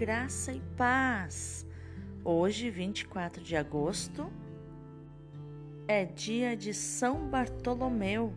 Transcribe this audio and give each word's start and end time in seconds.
graça 0.00 0.50
e 0.50 0.62
paz. 0.78 1.66
Hoje, 2.24 2.70
24 2.70 3.44
de 3.44 3.54
agosto, 3.54 4.32
é 5.86 6.06
dia 6.06 6.56
de 6.56 6.72
São 6.72 7.28
Bartolomeu. 7.28 8.32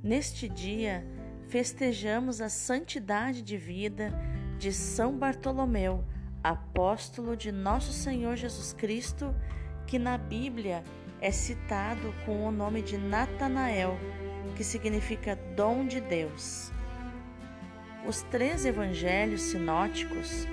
Neste 0.00 0.48
dia, 0.48 1.04
festejamos 1.48 2.40
a 2.40 2.48
santidade 2.48 3.42
de 3.42 3.56
vida 3.56 4.12
de 4.60 4.72
São 4.72 5.18
Bartolomeu, 5.18 6.04
apóstolo 6.40 7.36
de 7.36 7.50
nosso 7.50 7.92
Senhor 7.92 8.36
Jesus 8.36 8.72
Cristo, 8.72 9.34
que 9.88 9.98
na 9.98 10.16
Bíblia 10.16 10.84
é 11.20 11.32
citado 11.32 12.14
com 12.24 12.46
o 12.46 12.52
nome 12.52 12.80
de 12.80 12.96
Natanael, 12.96 13.98
que 14.54 14.62
significa 14.62 15.34
dom 15.56 15.84
de 15.84 16.00
Deus. 16.00 16.72
Os 18.06 18.20
três 18.20 18.66
evangelhos 18.66 19.40
sinóticos 19.40 20.46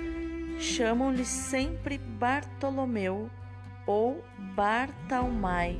chamam-lhe 0.58 1.24
sempre 1.24 1.98
Bartolomeu 1.98 3.28
ou 3.86 4.24
Bartalmai, 4.54 5.78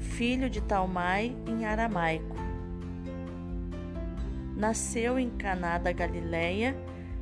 filho 0.00 0.50
de 0.50 0.60
Talmai 0.60 1.36
em 1.46 1.64
aramaico. 1.64 2.34
Nasceu 4.56 5.16
em 5.16 5.30
Caná 5.30 5.78
da 5.78 5.92
Galileia, 5.92 6.76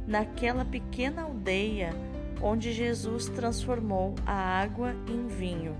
naquela 0.06 0.64
pequena 0.64 1.22
aldeia 1.22 1.92
onde 2.40 2.72
Jesus 2.72 3.26
transformou 3.26 4.14
a 4.24 4.32
água 4.32 4.94
em 5.06 5.26
vinho. 5.28 5.76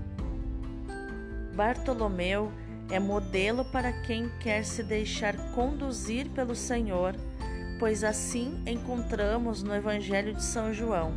Bartolomeu 1.55 2.51
é 2.91 2.99
modelo 2.99 3.65
para 3.65 3.91
quem 3.91 4.29
quer 4.39 4.63
se 4.63 4.83
deixar 4.83 5.35
conduzir 5.55 6.29
pelo 6.29 6.53
Senhor 6.53 7.15
pois 7.79 8.03
assim 8.03 8.61
encontramos 8.65 9.61
no 9.61 9.73
Evangelho 9.73 10.33
de 10.33 10.43
São 10.43 10.73
João. 10.73 11.13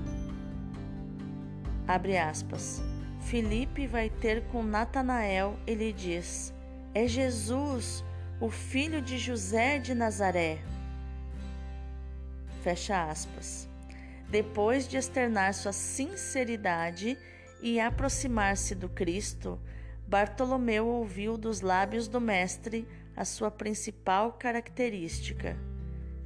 Abre 1.86 2.18
aspas. 2.18 2.82
Filipe 3.20 3.86
vai 3.86 4.10
ter 4.10 4.44
com 4.48 4.62
Natanael 4.62 5.56
e 5.66 5.74
lhe 5.74 5.92
diz: 5.92 6.52
É 6.94 7.06
Jesus, 7.06 8.04
o 8.40 8.50
filho 8.50 9.00
de 9.00 9.18
José 9.18 9.78
de 9.78 9.94
Nazaré. 9.94 10.58
Fecha 12.62 13.08
aspas. 13.08 13.68
Depois 14.28 14.86
de 14.86 14.96
externar 14.96 15.54
sua 15.54 15.72
sinceridade 15.72 17.16
e 17.62 17.80
aproximar-se 17.80 18.74
do 18.74 18.88
Cristo, 18.88 19.58
Bartolomeu 20.06 20.86
ouviu 20.86 21.38
dos 21.38 21.60
lábios 21.60 22.08
do 22.08 22.20
Mestre 22.20 22.86
a 23.16 23.24
sua 23.24 23.50
principal 23.50 24.32
característica 24.32 25.56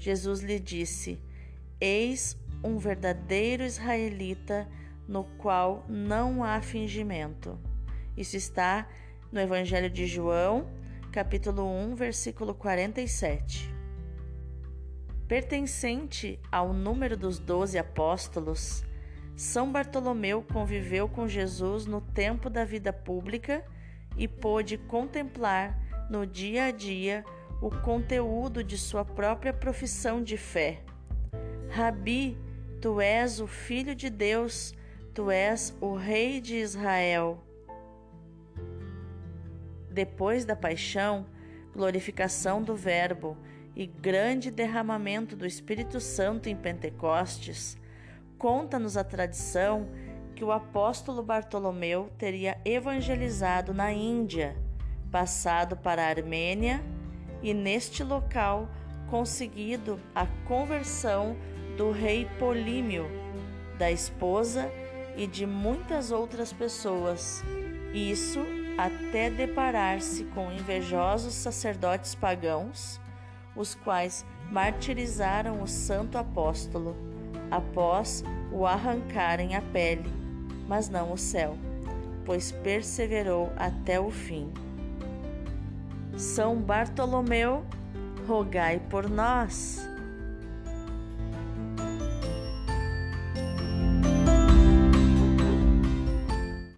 Jesus 0.03 0.41
lhe 0.41 0.58
disse: 0.58 1.20
Eis 1.81 2.36
um 2.61 2.77
verdadeiro 2.77 3.62
israelita 3.62 4.69
no 5.06 5.22
qual 5.39 5.86
não 5.89 6.42
há 6.42 6.61
fingimento. 6.61 7.56
Isso 8.17 8.36
está 8.36 8.89
no 9.30 9.39
Evangelho 9.39 9.89
de 9.89 10.08
João, 10.08 10.67
capítulo 11.12 11.62
1, 11.62 11.95
versículo 11.95 12.53
47. 12.53 13.73
Pertencente 15.28 16.41
ao 16.50 16.73
número 16.73 17.17
dos 17.17 17.39
doze 17.39 17.78
apóstolos, 17.78 18.84
São 19.36 19.70
Bartolomeu 19.70 20.42
conviveu 20.42 21.08
com 21.08 21.28
Jesus 21.28 21.86
no 21.86 22.00
tempo 22.00 22.50
da 22.50 22.64
vida 22.64 22.92
pública 22.92 23.64
e 24.17 24.27
pôde 24.27 24.77
contemplar 24.77 25.80
no 26.11 26.27
dia 26.27 26.64
a 26.64 26.70
dia 26.73 27.25
o 27.62 27.70
conteúdo 27.70 28.64
de 28.64 28.77
sua 28.77 29.05
própria 29.05 29.52
profissão 29.52 30.20
de 30.20 30.36
fé. 30.36 30.80
Rabi, 31.70 32.36
tu 32.80 33.00
és 33.00 33.40
o 33.40 33.46
Filho 33.46 33.95
de 33.95 34.11
Deus, 34.11 34.74
tu 35.14 35.30
és 35.30 35.72
o 35.80 35.95
Rei 35.95 36.40
de 36.40 36.56
Israel. 36.56 37.40
Depois 39.89 40.45
da 40.45 40.56
paixão, 40.56 41.24
glorificação 41.72 42.61
do 42.61 42.74
Verbo 42.74 43.36
e 43.77 43.86
grande 43.86 44.51
derramamento 44.51 45.36
do 45.36 45.46
Espírito 45.46 46.01
Santo 46.01 46.48
em 46.48 46.56
Pentecostes, 46.56 47.78
conta-nos 48.36 48.96
a 48.96 49.05
tradição 49.05 49.89
que 50.34 50.42
o 50.42 50.51
apóstolo 50.51 51.22
Bartolomeu 51.22 52.11
teria 52.18 52.58
evangelizado 52.64 53.72
na 53.72 53.92
Índia, 53.92 54.56
passado 55.12 55.77
para 55.77 56.02
a 56.02 56.08
Armênia 56.08 56.83
e 57.42 57.53
neste 57.53 58.05
local 58.05 58.69
conseguido 59.11 60.01
a 60.14 60.27
conversão 60.47 61.36
do 61.77 61.91
rei 61.91 62.27
Polímio, 62.39 63.07
da 63.79 63.91
esposa 63.91 64.70
e 65.17 65.27
de 65.27 65.47
muitas 65.47 66.11
outras 66.11 66.52
pessoas, 66.52 67.42
isso 67.92 68.41
até 68.79 69.29
deparar-se 69.29 70.25
com 70.25 70.51
invejosos 70.52 71.35
sacerdotes 71.35 72.14
pagãos, 72.14 73.01
os 73.55 73.75
quais 73.75 74.25
martirizaram 74.51 75.63
o 75.63 75.67
santo 75.67 76.17
apóstolo 76.17 76.97
após 77.51 78.25
o 78.51 78.67
arrancarem 78.67 79.55
a 79.55 79.61
pele, 79.61 80.11
mas 80.67 80.89
não 80.89 81.13
o 81.13 81.19
céu, 81.19 81.57
pois 82.25 82.51
perseverou 82.51 83.52
até 83.57 84.01
o 84.01 84.11
fim. 84.11 84.51
São 86.17 86.56
Bartolomeu, 86.56 87.64
rogai 88.27 88.80
por 88.90 89.08
nós. 89.08 89.92